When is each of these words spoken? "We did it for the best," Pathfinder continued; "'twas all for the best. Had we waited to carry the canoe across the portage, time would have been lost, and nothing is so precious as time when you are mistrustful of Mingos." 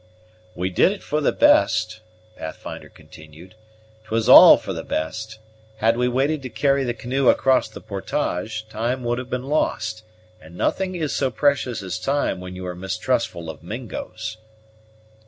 "We 0.55 0.71
did 0.71 0.91
it 0.91 1.03
for 1.03 1.21
the 1.21 1.31
best," 1.31 1.99
Pathfinder 2.35 2.89
continued; 2.89 3.53
"'twas 4.05 4.27
all 4.27 4.57
for 4.57 4.73
the 4.73 4.83
best. 4.83 5.37
Had 5.75 5.95
we 5.95 6.07
waited 6.07 6.41
to 6.41 6.49
carry 6.49 6.83
the 6.83 6.95
canoe 6.95 7.29
across 7.29 7.67
the 7.69 7.81
portage, 7.81 8.67
time 8.67 9.03
would 9.03 9.19
have 9.19 9.29
been 9.29 9.45
lost, 9.45 10.03
and 10.41 10.55
nothing 10.57 10.95
is 10.95 11.13
so 11.15 11.29
precious 11.29 11.83
as 11.83 11.99
time 11.99 12.39
when 12.39 12.55
you 12.55 12.65
are 12.65 12.75
mistrustful 12.75 13.47
of 13.47 13.61
Mingos." 13.61 14.37